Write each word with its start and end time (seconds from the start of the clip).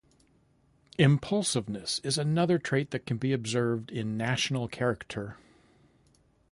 Impulsiveness 0.97 1.99
is 2.03 2.17
another 2.17 2.57
trait 2.57 2.89
that 2.89 3.05
can 3.05 3.17
be 3.17 3.33
observed 3.33 3.91
in 3.91 4.17
national 4.17 4.67
character. 4.67 5.37